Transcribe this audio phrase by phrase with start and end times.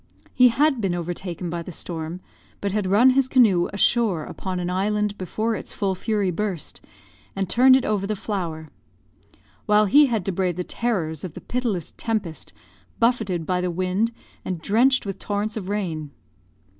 [0.33, 2.21] He had been overtaken by the storm,
[2.59, 6.81] but had run his canoe ashore upon an island before its full fury burst,
[7.35, 8.69] and turned it over the flour;
[9.67, 12.51] while he had to brave the terrors of the pitiless tempest
[12.99, 14.11] buffeted by the wind,
[14.43, 16.09] and drenched with torrents of rain.